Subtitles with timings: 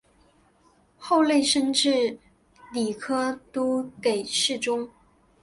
[0.97, 2.17] 后累升至
[2.73, 4.89] 礼科都给事中。